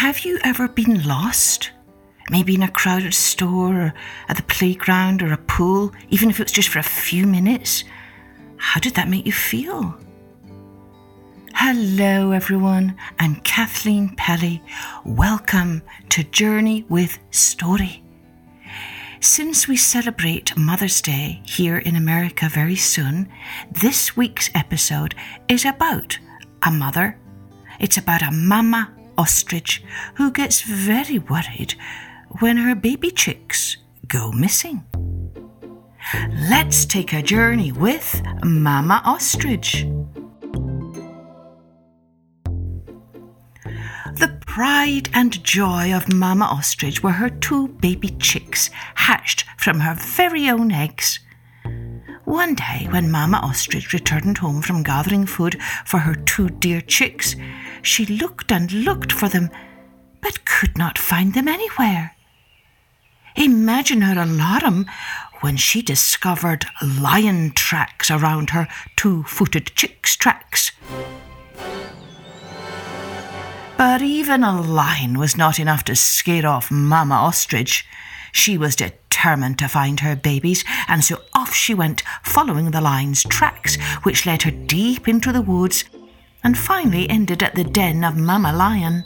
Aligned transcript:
Have 0.00 0.20
you 0.20 0.38
ever 0.42 0.66
been 0.66 1.06
lost? 1.06 1.72
Maybe 2.30 2.54
in 2.54 2.62
a 2.62 2.70
crowded 2.70 3.12
store 3.12 3.74
or 3.74 3.94
at 4.28 4.38
the 4.38 4.42
playground 4.44 5.22
or 5.22 5.30
a 5.30 5.36
pool, 5.36 5.92
even 6.08 6.30
if 6.30 6.40
it 6.40 6.44
was 6.44 6.52
just 6.52 6.70
for 6.70 6.78
a 6.78 6.82
few 6.82 7.26
minutes? 7.26 7.84
How 8.56 8.80
did 8.80 8.94
that 8.94 9.10
make 9.10 9.26
you 9.26 9.32
feel? 9.32 9.94
Hello, 11.52 12.30
everyone. 12.30 12.96
I'm 13.18 13.42
Kathleen 13.42 14.16
Pelley. 14.16 14.62
Welcome 15.04 15.82
to 16.08 16.24
Journey 16.24 16.86
with 16.88 17.18
Story. 17.30 18.02
Since 19.20 19.68
we 19.68 19.76
celebrate 19.76 20.56
Mother's 20.56 21.02
Day 21.02 21.42
here 21.44 21.76
in 21.76 21.94
America 21.94 22.48
very 22.48 22.76
soon, 22.76 23.28
this 23.70 24.16
week's 24.16 24.48
episode 24.54 25.14
is 25.46 25.66
about 25.66 26.18
a 26.62 26.70
mother. 26.70 27.18
It's 27.78 27.98
about 27.98 28.22
a 28.22 28.30
mama 28.30 28.96
ostrich 29.20 29.82
who 30.14 30.30
gets 30.30 30.62
very 30.62 31.18
worried 31.18 31.74
when 32.40 32.56
her 32.56 32.74
baby 32.74 33.10
chicks 33.10 33.76
go 34.08 34.32
missing. 34.32 34.82
Let's 36.48 36.86
take 36.86 37.12
a 37.12 37.20
journey 37.20 37.70
with 37.70 38.22
Mama 38.42 39.02
Ostrich. 39.04 39.86
The 44.14 44.40
pride 44.46 45.10
and 45.12 45.44
joy 45.44 45.94
of 45.94 46.10
Mama 46.12 46.46
Ostrich 46.46 47.02
were 47.02 47.12
her 47.12 47.28
two 47.28 47.68
baby 47.68 48.08
chicks 48.18 48.70
hatched 48.94 49.44
from 49.58 49.80
her 49.80 49.94
very 49.94 50.48
own 50.48 50.72
eggs. 50.72 51.20
One 52.30 52.54
day, 52.54 52.86
when 52.90 53.10
Mama 53.10 53.38
Ostrich 53.38 53.92
returned 53.92 54.38
home 54.38 54.62
from 54.62 54.84
gathering 54.84 55.26
food 55.26 55.60
for 55.84 55.98
her 55.98 56.14
two 56.14 56.48
dear 56.48 56.80
chicks, 56.80 57.34
she 57.82 58.06
looked 58.06 58.52
and 58.52 58.70
looked 58.70 59.10
for 59.10 59.28
them, 59.28 59.50
but 60.20 60.44
could 60.44 60.78
not 60.78 60.96
find 60.96 61.34
them 61.34 61.48
anywhere. 61.48 62.14
Imagine 63.34 64.02
her 64.02 64.22
alarm 64.22 64.86
when 65.40 65.56
she 65.56 65.82
discovered 65.82 66.66
lion 67.00 67.50
tracks 67.50 68.12
around 68.12 68.50
her 68.50 68.68
two 68.94 69.24
footed 69.24 69.74
chick's 69.74 70.14
tracks. 70.14 70.70
But 73.76 74.02
even 74.02 74.44
a 74.44 74.62
lion 74.62 75.18
was 75.18 75.36
not 75.36 75.58
enough 75.58 75.82
to 75.86 75.96
scare 75.96 76.46
off 76.46 76.70
Mamma 76.70 77.16
Ostrich. 77.16 77.84
She 78.32 78.56
was 78.56 78.76
determined 78.76 79.58
to 79.58 79.68
find 79.68 80.00
her 80.00 80.16
babies, 80.16 80.64
and 80.88 81.04
so 81.04 81.20
off 81.34 81.54
she 81.54 81.74
went, 81.74 82.02
following 82.22 82.70
the 82.70 82.80
lion's 82.80 83.22
tracks, 83.24 83.76
which 84.02 84.26
led 84.26 84.42
her 84.42 84.50
deep 84.50 85.08
into 85.08 85.32
the 85.32 85.42
woods 85.42 85.84
and 86.42 86.56
finally 86.56 87.08
ended 87.08 87.42
at 87.42 87.54
the 87.54 87.64
den 87.64 88.04
of 88.04 88.16
Mamma 88.16 88.52
Lion. 88.52 89.04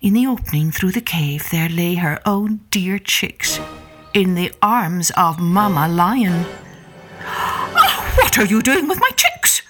In 0.00 0.14
the 0.14 0.26
opening 0.26 0.70
through 0.70 0.92
the 0.92 1.00
cave, 1.00 1.50
there 1.50 1.68
lay 1.68 1.96
her 1.96 2.20
own 2.24 2.60
dear 2.70 2.98
chicks, 2.98 3.60
in 4.14 4.34
the 4.34 4.52
arms 4.62 5.10
of 5.16 5.40
Mamma 5.40 5.88
Lion. 5.88 6.46
Oh, 7.20 8.14
what 8.16 8.38
are 8.38 8.44
you 8.44 8.62
doing 8.62 8.88
with 8.88 9.00
my 9.00 9.10
chicks? 9.16 9.62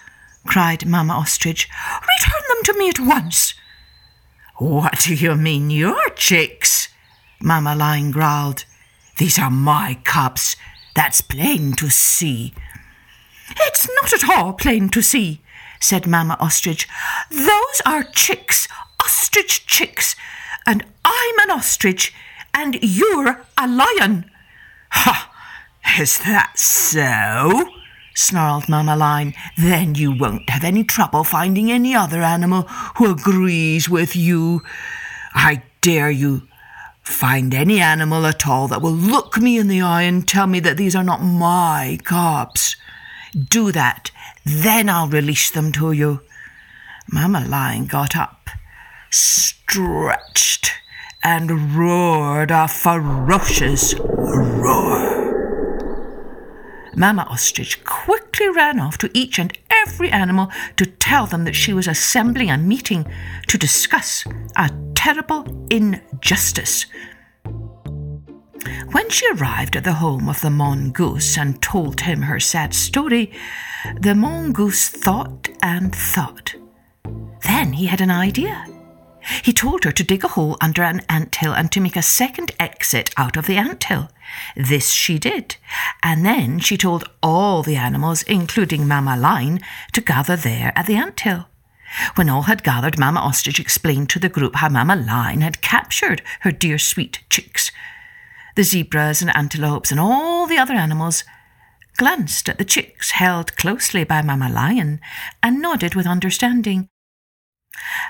cried 0.46 0.86
Mamma 0.86 1.14
Ostrich. 1.14 1.68
Return 1.94 2.42
them 2.48 2.62
to 2.64 2.78
me 2.78 2.88
at 2.88 3.00
once. 3.00 3.54
What 4.56 5.00
do 5.00 5.14
you 5.14 5.34
mean, 5.34 5.70
your 5.70 6.08
chicks? 6.10 6.87
Mamma 7.40 7.74
Lion 7.74 8.10
growled. 8.10 8.64
These 9.18 9.38
are 9.38 9.50
my 9.50 9.98
cubs. 10.04 10.56
That's 10.94 11.20
plain 11.20 11.72
to 11.74 11.90
see. 11.90 12.54
It's 13.50 13.88
not 14.02 14.12
at 14.12 14.28
all 14.28 14.52
plain 14.52 14.88
to 14.90 15.02
see, 15.02 15.40
said 15.80 16.06
Mamma 16.06 16.36
Ostrich. 16.40 16.88
Those 17.30 17.80
are 17.86 18.02
chicks, 18.02 18.68
ostrich 19.02 19.66
chicks, 19.66 20.16
and 20.66 20.84
I'm 21.04 21.38
an 21.40 21.50
ostrich, 21.50 22.12
and 22.52 22.78
you're 22.82 23.44
a 23.56 23.68
lion. 23.68 24.30
Ha! 24.90 25.32
Is 25.98 26.18
that 26.18 26.58
so? 26.58 27.70
snarled 28.14 28.68
Mamma 28.68 28.96
Lion. 28.96 29.32
Then 29.56 29.94
you 29.94 30.10
won't 30.12 30.50
have 30.50 30.64
any 30.64 30.82
trouble 30.82 31.22
finding 31.22 31.70
any 31.70 31.94
other 31.94 32.20
animal 32.20 32.62
who 32.96 33.10
agrees 33.10 33.88
with 33.88 34.16
you. 34.16 34.62
I 35.34 35.62
dare 35.80 36.10
you 36.10 36.48
find 37.08 37.54
any 37.54 37.80
animal 37.80 38.26
at 38.26 38.46
all 38.46 38.68
that 38.68 38.82
will 38.82 38.92
look 38.92 39.38
me 39.38 39.58
in 39.58 39.68
the 39.68 39.80
eye 39.80 40.02
and 40.02 40.28
tell 40.28 40.46
me 40.46 40.60
that 40.60 40.76
these 40.76 40.94
are 40.94 41.02
not 41.02 41.22
my 41.22 41.98
cubs. 42.04 42.76
Do 43.32 43.72
that, 43.72 44.10
then 44.44 44.88
I'll 44.88 45.08
release 45.08 45.50
them 45.50 45.72
to 45.72 45.92
you. 45.92 46.20
Mamma 47.10 47.46
Lion 47.46 47.86
got 47.86 48.14
up, 48.14 48.50
stretched, 49.10 50.72
and 51.24 51.74
roared 51.74 52.50
a 52.50 52.68
ferocious 52.68 53.94
roar. 53.98 55.18
Mamma 56.94 57.26
Ostrich 57.30 57.84
quickly 57.84 58.48
ran 58.48 58.80
off 58.80 58.98
to 58.98 59.10
each 59.14 59.38
and 59.38 59.56
every 59.70 60.10
animal 60.10 60.50
to 60.76 60.84
tell 60.84 61.26
them 61.26 61.44
that 61.44 61.54
she 61.54 61.72
was 61.72 61.86
assembling 61.86 62.50
a 62.50 62.58
meeting 62.58 63.06
to 63.46 63.56
discuss 63.56 64.24
a 64.56 64.68
terrible 65.08 65.46
injustice. 65.70 66.84
When 68.92 69.08
she 69.08 69.26
arrived 69.32 69.74
at 69.74 69.84
the 69.84 69.94
home 69.94 70.28
of 70.28 70.42
the 70.42 70.50
mongoose 70.50 71.38
and 71.38 71.62
told 71.62 72.02
him 72.02 72.20
her 72.20 72.38
sad 72.38 72.74
story, 72.74 73.32
the 73.98 74.14
mongoose 74.14 74.90
thought 74.90 75.48
and 75.62 75.94
thought. 75.94 76.56
Then 77.42 77.72
he 77.72 77.86
had 77.86 78.02
an 78.02 78.10
idea. 78.10 78.66
He 79.42 79.54
told 79.54 79.84
her 79.84 79.92
to 79.92 80.04
dig 80.04 80.24
a 80.24 80.28
hole 80.28 80.58
under 80.60 80.82
an 80.82 81.00
ant 81.08 81.36
hill 81.36 81.54
and 81.54 81.72
to 81.72 81.80
make 81.80 81.96
a 81.96 82.02
second 82.02 82.52
exit 82.60 83.08
out 83.16 83.38
of 83.38 83.46
the 83.46 83.56
ant 83.56 83.84
hill. 83.84 84.10
This 84.56 84.90
she 84.90 85.18
did, 85.18 85.56
and 86.02 86.22
then 86.22 86.58
she 86.58 86.76
told 86.76 87.08
all 87.22 87.62
the 87.62 87.76
animals, 87.76 88.24
including 88.24 88.86
Mamma 88.86 89.16
Lion, 89.16 89.60
to 89.94 90.02
gather 90.02 90.36
there 90.36 90.74
at 90.76 90.84
the 90.84 90.96
ant 90.96 91.18
hill. 91.20 91.46
When 92.14 92.28
all 92.28 92.42
had 92.42 92.62
gathered, 92.62 92.98
Mamma 92.98 93.20
Ostrich 93.20 93.60
explained 93.60 94.10
to 94.10 94.18
the 94.18 94.28
group 94.28 94.56
how 94.56 94.68
Mamma 94.68 94.96
Lion 94.96 95.40
had 95.40 95.62
captured 95.62 96.22
her 96.40 96.52
dear 96.52 96.78
sweet 96.78 97.20
chicks. 97.30 97.70
The 98.56 98.64
zebras 98.64 99.22
and 99.22 99.34
antelopes 99.36 99.90
and 99.90 100.00
all 100.00 100.46
the 100.46 100.58
other 100.58 100.74
animals 100.74 101.24
glanced 101.96 102.48
at 102.48 102.58
the 102.58 102.64
chicks 102.64 103.12
held 103.12 103.56
closely 103.56 104.04
by 104.04 104.22
Mamma 104.22 104.48
Lion 104.48 105.00
and 105.42 105.60
nodded 105.60 105.94
with 105.94 106.06
understanding. 106.06 106.88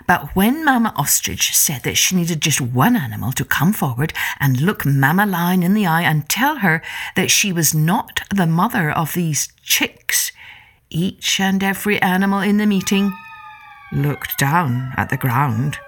But 0.06 0.34
when 0.34 0.65
Mamma 0.65 0.95
Ostrich 0.97 1.55
said 1.55 1.83
that 1.83 1.97
she 1.97 2.16
needed 2.16 2.41
just 2.41 2.60
one 2.60 2.97
animal 2.97 3.33
to 3.33 3.45
come 3.45 3.72
forward 3.72 4.12
and 4.41 4.60
look 4.60 4.87
Mamma 4.87 5.27
Lion 5.27 5.62
in 5.62 5.75
the 5.75 5.87
eye 5.87 6.03
and 6.03 6.28
tell 6.28 6.56
her 6.56 6.83
that 7.16 7.31
she 7.31 7.53
was 7.53 7.75
not 7.75 8.22
the 8.34 8.47
mother 8.47 8.91
of 8.91 9.12
these 9.12 9.49
chicks, 9.62 10.33
each 10.91 11.39
and 11.41 11.62
every 11.62 12.00
animal 12.00 12.41
in 12.41 12.56
the 12.56 12.66
meeting 12.66 13.12
looked 13.93 14.38
down 14.38 14.93
at 14.97 15.10
the 15.10 15.16
ground. 15.16 15.78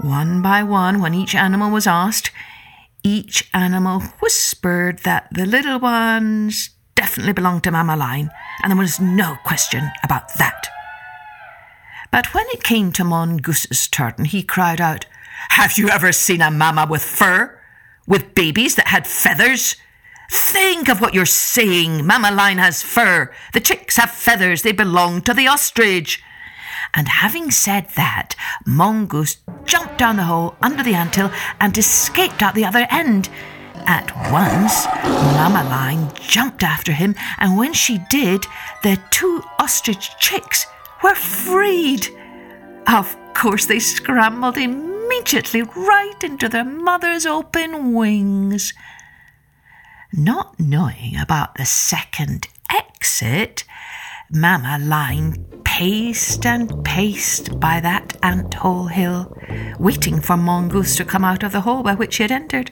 One 0.00 0.42
by 0.42 0.62
one, 0.62 1.00
when 1.00 1.14
each 1.14 1.34
animal 1.34 1.70
was 1.70 1.86
asked, 1.86 2.30
each 3.02 3.48
animal 3.52 4.00
whispered 4.20 5.00
that 5.00 5.28
the 5.32 5.46
little 5.46 5.78
ones 5.78 6.70
definitely 6.94 7.32
belonged 7.32 7.64
to 7.64 7.70
Mamma 7.70 7.96
Lion, 7.96 8.30
and 8.62 8.70
there 8.70 8.78
was 8.78 9.00
no 9.00 9.36
question 9.44 9.90
about 10.04 10.34
that. 10.34 10.68
But 12.10 12.34
when 12.34 12.46
it 12.50 12.62
came 12.62 12.92
to 12.92 13.04
Mongoose's 13.04 13.88
turn, 13.88 14.26
he 14.26 14.42
cried 14.42 14.80
out, 14.80 15.06
Have 15.50 15.78
you 15.78 15.88
ever 15.88 16.12
seen 16.12 16.42
a 16.42 16.50
mamma 16.50 16.86
with 16.88 17.02
fur? 17.02 17.58
With 18.06 18.34
babies 18.34 18.74
that 18.76 18.88
had 18.88 19.06
feathers? 19.06 19.76
Think 20.30 20.88
of 20.88 21.00
what 21.00 21.14
you're 21.14 21.26
saying. 21.26 22.06
Mamma 22.06 22.30
Lion 22.30 22.58
has 22.58 22.82
fur. 22.82 23.30
The 23.52 23.60
chicks 23.60 23.96
have 23.96 24.10
feathers. 24.10 24.62
They 24.62 24.72
belong 24.72 25.22
to 25.22 25.34
the 25.34 25.48
ostrich. 25.48 26.22
And 26.94 27.08
having 27.08 27.50
said 27.50 27.88
that, 27.96 28.34
Mongoose 28.66 29.38
jumped 29.64 29.98
down 29.98 30.16
the 30.16 30.24
hole 30.24 30.54
under 30.60 30.82
the 30.82 30.94
anthill 30.94 31.30
and 31.60 31.76
escaped 31.76 32.42
out 32.42 32.54
the 32.54 32.64
other 32.64 32.86
end. 32.90 33.28
At 33.86 34.12
once, 34.30 34.86
Mamma 35.04 35.68
Lion 35.68 36.12
jumped 36.14 36.62
after 36.62 36.92
him, 36.92 37.16
and 37.38 37.56
when 37.56 37.72
she 37.72 37.98
did, 38.10 38.46
the 38.82 39.00
two 39.10 39.42
ostrich 39.58 40.10
chicks 40.18 40.66
were 41.02 41.14
freed. 41.14 42.06
Of 42.86 43.16
course, 43.34 43.66
they 43.66 43.80
scrambled 43.80 44.56
immediately 44.56 45.62
right 45.62 46.22
into 46.22 46.48
their 46.48 46.64
mother's 46.64 47.26
open 47.26 47.92
wings. 47.92 48.72
Not 50.12 50.60
knowing 50.60 51.16
about 51.20 51.56
the 51.56 51.64
second 51.64 52.46
exit, 52.70 53.64
Mamma 54.30 54.78
Lion 54.78 55.61
paced 55.82 56.46
and 56.46 56.84
paced 56.84 57.58
by 57.58 57.80
that 57.80 58.16
ant 58.22 58.54
hole 58.54 58.86
hill, 58.86 59.36
waiting 59.80 60.20
for 60.20 60.36
Mongoose 60.36 60.94
to 60.94 61.04
come 61.04 61.24
out 61.24 61.42
of 61.42 61.50
the 61.50 61.62
hole 61.62 61.82
by 61.82 61.92
which 61.92 62.18
he 62.18 62.22
had 62.22 62.30
entered. 62.30 62.70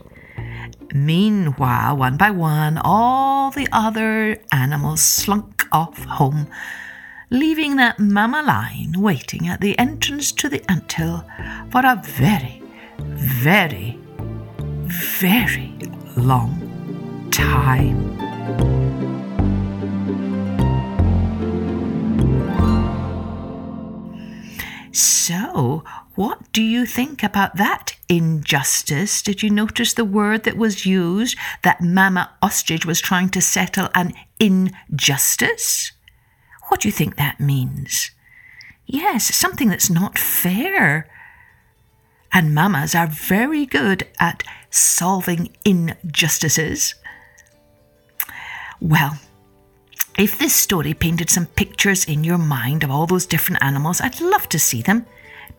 Meanwhile, 0.95 1.97
one 1.97 2.17
by 2.17 2.31
one, 2.31 2.79
all 2.79 3.51
the 3.51 3.67
other 3.73 4.39
animals 4.53 5.03
slunk 5.03 5.67
off 5.73 6.05
home, 6.05 6.47
leaving 7.31 7.75
that 7.77 7.99
Mamma 7.99 8.45
Lion 8.45 8.93
waiting 9.01 9.49
at 9.49 9.61
the 9.61 9.77
entrance 9.77 10.31
to 10.31 10.49
the 10.49 10.63
ant 10.71 10.93
hill 10.93 11.25
for 11.73 11.81
a 11.85 12.01
very 12.05 12.63
very, 12.99 13.99
very 14.87 15.75
long 16.17 17.29
time. 17.33 18.11
So, 25.31 25.85
what 26.17 26.51
do 26.51 26.61
you 26.61 26.85
think 26.85 27.23
about 27.23 27.55
that 27.55 27.95
injustice? 28.09 29.23
Did 29.23 29.45
you 29.45 29.51
notice 29.51 29.95
the 29.95 30.05
word 30.05 30.43
that 30.43 30.57
was 30.57 30.85
used 30.85 31.39
that 31.63 31.81
Mama 31.81 32.33
Ostrich 32.43 32.85
was 32.85 33.01
trying 33.01 33.29
to 33.29 33.41
settle 33.41 33.91
an 33.95 34.13
injustice? 34.41 35.93
What 36.67 36.81
do 36.81 36.89
you 36.89 36.93
think 36.93 37.15
that 37.15 37.39
means? 37.39 38.11
Yes, 38.87 39.33
something 39.33 39.69
that's 39.69 39.89
not 39.89 40.19
fair. 40.19 41.09
And 42.33 42.53
mamas 42.53 42.97
are 42.97 43.07
very 43.07 43.67
good 43.67 44.09
at 44.19 44.43
solving 44.69 45.55
injustices. 45.65 46.97
Well, 48.81 49.17
if 50.19 50.41
this 50.41 50.57
story 50.57 50.93
painted 50.93 51.31
some 51.31 51.47
pictures 51.47 52.05
in 52.05 52.25
your 52.25 52.39
mind 52.39 52.83
of 52.83 52.91
all 52.91 53.07
those 53.07 53.27
different 53.27 53.63
animals, 53.63 54.01
I'd 54.01 54.21
love 54.21 54.49
to 54.49 54.59
see 54.59 54.83
them. 54.83 55.07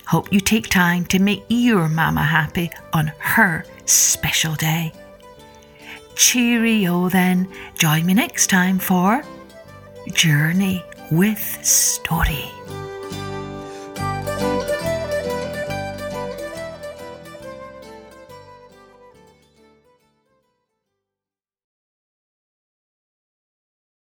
Hope 0.05 0.31
you 0.31 0.39
take 0.39 0.67
time 0.67 1.05
to 1.05 1.17
make 1.17 1.43
your 1.47 1.89
mama 1.89 2.21
happy 2.21 2.69
on 2.93 3.07
her 3.17 3.65
special 3.85 4.53
day. 4.53 4.93
Cheerio 6.13 7.09
then. 7.09 7.51
Join 7.79 8.05
me 8.05 8.13
next 8.13 8.51
time 8.51 8.77
for 8.77 9.23
Journey 10.13 10.85
with 11.09 11.65
Story. 11.65 12.45